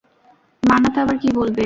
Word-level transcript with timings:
মানাত 0.63 0.95
আবার 0.97 1.15
কি 1.21 1.29
বলবে? 1.37 1.59